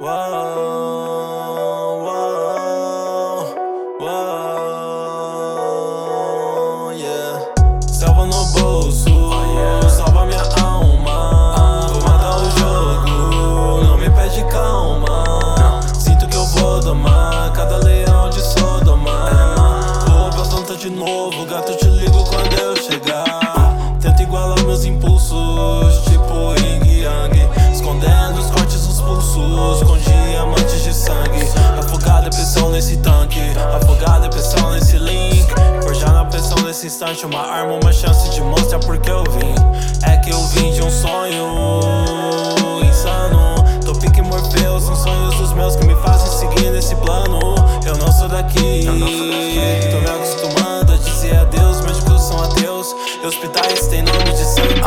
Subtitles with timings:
[0.00, 0.14] Yeah.
[7.88, 9.10] Salva no bolso,
[9.90, 11.88] salva minha alma.
[11.88, 13.10] Vou matar o jogo,
[13.82, 15.24] não me pede calma.
[15.98, 19.30] Sinto que eu vou domar cada leão de Sodoma.
[20.06, 23.40] Vou pra planta de novo, gato te ligo quando eu chegar.
[24.00, 25.07] Tenta igualar meus impulsos.
[37.00, 39.54] Uma arma, uma chance de mostrar porque eu vim.
[40.10, 41.46] É que eu vim de um sonho
[42.82, 43.54] insano.
[43.84, 47.54] Tô pique Morfeu, são sonhos dos meus que me fazem seguir nesse plano.
[47.86, 51.80] Eu não sou daqui, tô me acostumando a dizer adeus.
[51.82, 52.92] Médicos são ateus,
[53.22, 54.84] e hospitais têm nome de santo.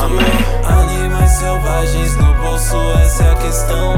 [0.67, 3.93] Animais selvagens no bolso, essa é a questão.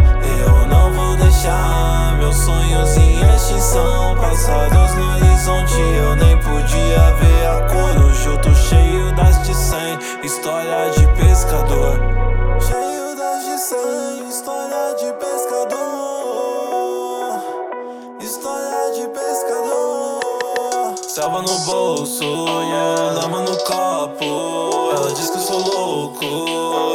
[0.45, 4.15] Eu não vou deixar meus sonhos em extinção.
[4.17, 5.62] Passados no horizonte,
[21.13, 22.25] Selva no bolso,
[23.21, 24.89] lama no copo.
[24.95, 26.25] Ela diz que eu sou louco,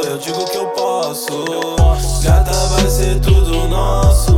[0.05, 1.45] eu digo que eu posso.
[2.21, 4.35] Gata vai ser tudo nosso.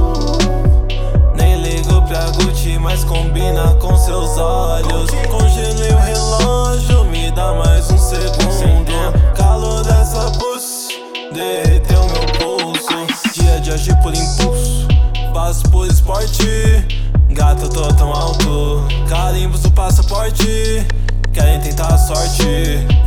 [1.35, 5.09] Nem ligo pra Gucci, mas combina com seus olhos.
[5.31, 9.33] Congelei o relógio, me dá mais um segundo.
[9.35, 10.93] Calor dessa pussy,
[11.33, 13.33] derreteu meu pulso.
[13.33, 14.87] Dia de agir por impulso,
[15.33, 17.00] faço por esporte.
[17.33, 20.85] Gato, tô tão alto, carimbos do passaporte.
[21.31, 22.45] Querem tentar a sorte,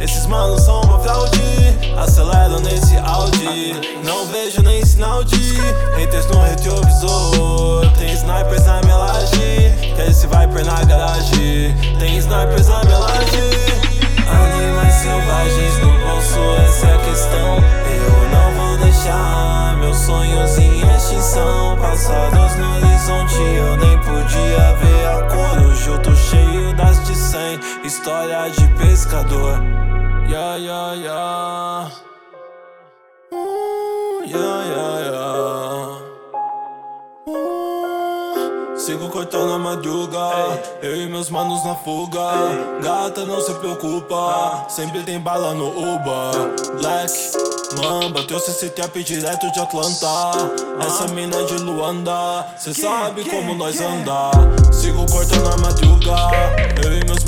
[0.00, 1.40] esses manos são uma fraude.
[1.98, 5.60] Acelero nesse Audi, não vejo nem sinal de
[5.96, 7.90] haters no retrovisor.
[7.98, 11.74] Tem snipers na minha laje, quer esse viper na garagem.
[11.98, 13.50] Tem snipers na minha laje.
[14.26, 17.43] Animais selvagens no bolso, essa é a questão.
[27.94, 29.62] História de pescador.
[30.28, 31.90] Yeah, yeah, yeah.
[33.32, 36.00] Uh, yeah, yeah, yeah.
[37.26, 40.28] Uh, Sigo cortando a madruga,
[40.82, 42.20] eu e meus manos na fuga.
[42.82, 46.32] Gata, não se preocupa, sempre tem bala no Uba.
[46.80, 47.12] Black,
[47.80, 50.32] mamba, teu CC trap direto de Atlanta.
[50.84, 54.30] Essa mina é de Luanda, cê sabe como nós anda.
[54.72, 56.16] Sigo cortando a madruga,
[56.84, 57.23] eu e meus